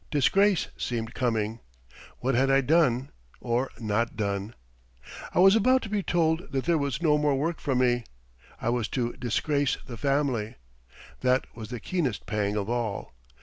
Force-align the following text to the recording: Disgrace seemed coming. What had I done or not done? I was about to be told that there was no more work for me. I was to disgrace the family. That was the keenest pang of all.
Disgrace 0.09 0.67
seemed 0.77 1.13
coming. 1.13 1.59
What 2.21 2.33
had 2.33 2.49
I 2.49 2.61
done 2.61 3.11
or 3.39 3.69
not 3.79 4.15
done? 4.17 4.55
I 5.31 5.37
was 5.37 5.55
about 5.55 5.83
to 5.83 5.89
be 5.89 6.01
told 6.01 6.51
that 6.51 6.65
there 6.65 6.79
was 6.79 7.03
no 7.03 7.19
more 7.19 7.35
work 7.35 7.59
for 7.59 7.75
me. 7.75 8.05
I 8.59 8.69
was 8.69 8.87
to 8.97 9.13
disgrace 9.13 9.77
the 9.85 9.97
family. 9.97 10.55
That 11.19 11.45
was 11.55 11.69
the 11.69 11.79
keenest 11.79 12.25
pang 12.25 12.55
of 12.55 12.67
all. 12.67 13.13